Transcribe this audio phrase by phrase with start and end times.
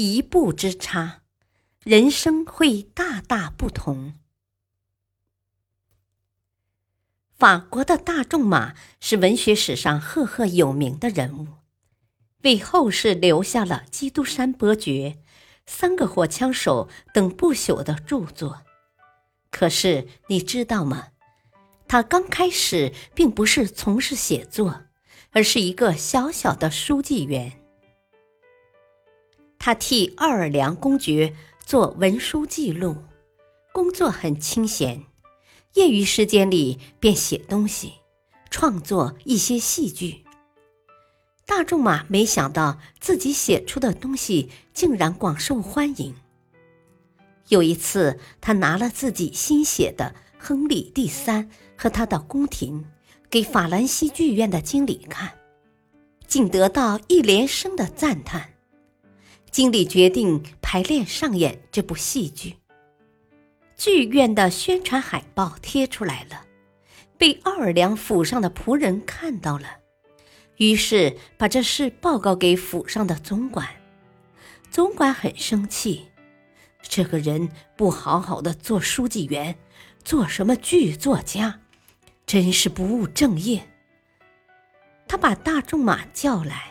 [0.00, 1.22] 一步之差，
[1.84, 4.14] 人生会大大不同。
[7.36, 11.46] 法国的大仲马是文学史上赫赫有名的人物，
[12.42, 14.90] 为后世留下了《基督山伯爵》
[15.66, 18.62] 《三个火枪手》等不朽的著作。
[19.50, 21.08] 可是你知道吗？
[21.88, 24.84] 他刚开始并不是从事写作，
[25.32, 27.59] 而是一个小小的书记员。
[29.62, 31.34] 他替奥尔良公爵
[31.66, 32.96] 做文书记录，
[33.74, 35.04] 工作很清闲，
[35.74, 37.92] 业余时间里便写东西，
[38.50, 40.24] 创作一些戏剧。
[41.44, 46.14] 大仲马没想到自己写出的东西竟然广受欢迎。
[47.48, 51.44] 有一次，他拿了自己新写的《亨利第三》
[51.76, 52.86] 和他的宫廷
[53.28, 55.32] 给法兰西剧院的经理看，
[56.26, 58.54] 竟得到一连声的赞叹。
[59.50, 62.56] 经理决定排练上演这部戏剧。
[63.76, 66.44] 剧院的宣传海报贴出来了，
[67.16, 69.78] 被奥尔良府上的仆人看到了，
[70.56, 73.66] 于是把这事报告给府上的总管。
[74.70, 76.08] 总管很生气，
[76.82, 79.58] 这个人不好好的做书记员，
[80.04, 81.60] 做什么剧作家，
[82.24, 83.66] 真是不务正业。
[85.08, 86.68] 他把大仲马叫来。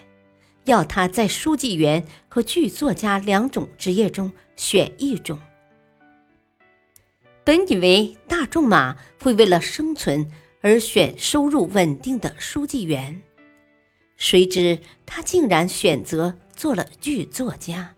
[0.70, 5.40] 要他在书记员和剧作家两种职业中选一种。
[7.44, 10.30] 本以为大仲马会为了生存
[10.62, 13.20] 而选收入稳定的书记员，
[14.16, 17.96] 谁知他竟然选择做了剧作家。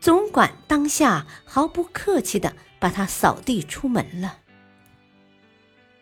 [0.00, 4.40] 总管当下毫不客气的把他扫地出门了。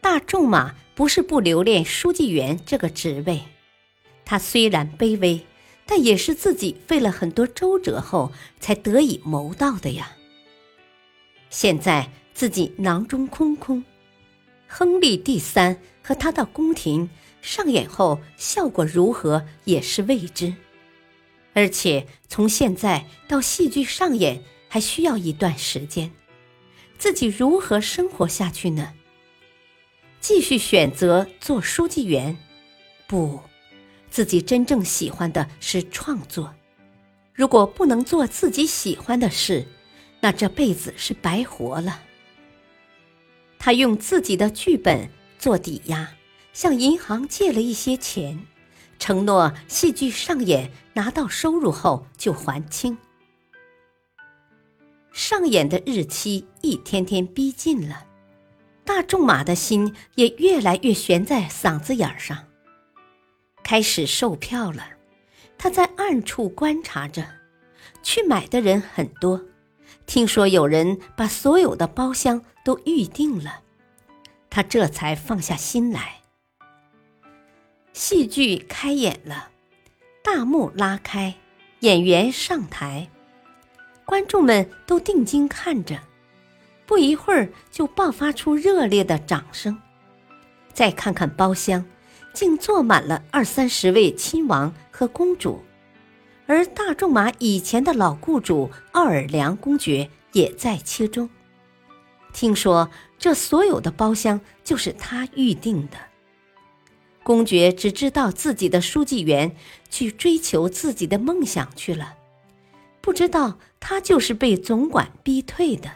[0.01, 3.43] 大仲马不是不留恋书记员这个职位。
[4.27, 5.47] 他虽然卑微，
[5.87, 10.17] 但也是自己费了很多周折后才得以谋到的呀。
[11.49, 13.85] 现在自己囊中空空，
[14.67, 17.09] 亨利第三和他的宫廷
[17.41, 20.53] 上演后效果如何也是未知，
[21.55, 26.11] 而且从现在到戏剧上演还需要一段时间，
[26.99, 28.93] 自己如何生活下去呢？
[30.21, 32.37] 继续选择做书记员？
[33.07, 33.41] 不。
[34.17, 36.55] 自己真正喜欢的是创作，
[37.35, 39.67] 如果不能做自己喜欢的事，
[40.23, 42.01] 那这辈子是白活了。
[43.59, 46.09] 他用自己的剧本做抵押，
[46.55, 48.43] 向银行借了一些钱，
[48.99, 52.97] 承诺戏剧上演拿到收入后就还清。
[55.13, 58.07] 上演的日期一天天逼近了，
[58.83, 62.43] 大仲马的心也越来越悬在嗓子眼上。
[63.67, 64.91] 开始售票了，
[65.59, 67.27] 他在暗处观察着，
[68.01, 69.43] 去买的人很多。
[70.07, 73.65] 听说有人把所有的包厢都预定了，
[74.49, 76.21] 他这才放下心来。
[77.93, 79.51] 戏剧开演了，
[80.23, 81.35] 大幕拉开，
[81.81, 83.11] 演员上台，
[84.05, 85.99] 观众们都定睛看着，
[86.87, 89.77] 不一会儿就爆发出热烈的掌声。
[90.73, 91.85] 再看看包厢。
[92.37, 95.63] 竟坐满了二三十位亲王和公主，
[96.47, 101.31] 而大仲马以前的老雇主奥尔良公爵也在其中。
[102.35, 105.97] 听说这所有的包厢就是他预定的。
[107.23, 109.57] 公爵只知道自己的书记员
[109.89, 112.15] 去追求自己的梦想去了，
[113.01, 115.91] 不知道他就是被总管逼退的。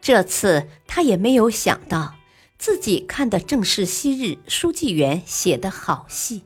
[0.00, 2.14] 这次他也没有想到。
[2.58, 6.42] 自己看的正是昔日书记员写的好戏，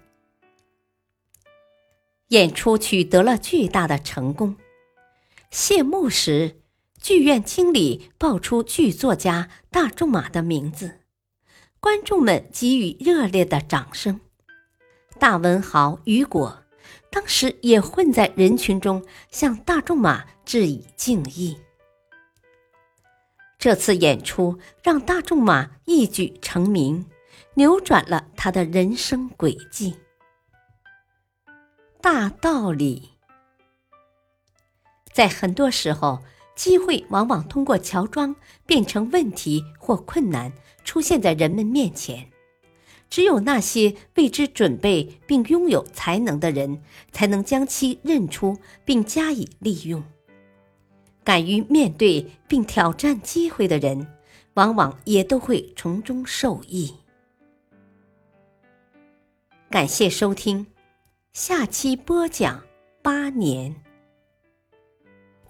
[2.29, 4.57] 演出取得了巨大的成功。
[5.51, 6.61] 谢幕时，
[7.01, 11.01] 剧院经理报出剧作家大仲马的名字，
[11.79, 14.21] 观众们给予热烈的掌声。
[15.19, 16.65] 大文豪雨果
[17.11, 21.57] 当时也混在人群中，向大仲马致以敬意。
[23.59, 27.05] 这次演出让大仲马一举成名，
[27.55, 29.97] 扭转了他的人生轨迹。
[32.01, 33.11] 大道理。
[35.13, 36.21] 在很多时候，
[36.55, 40.53] 机会往往通过乔装变成问题或困难，
[40.85, 42.31] 出现在人们面前。
[43.11, 46.81] 只有那些为之准备并拥有才能的人，
[47.11, 50.05] 才能将其认出并加以利用。
[51.29, 54.07] 敢于面对并挑战机会的人，
[54.55, 56.95] 往往也都会从中受益。
[59.69, 60.67] 感谢收听，
[61.35, 62.65] 下期播讲
[63.03, 63.77] 八年。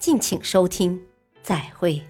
[0.00, 1.00] 敬请收听，
[1.44, 2.02] 再会。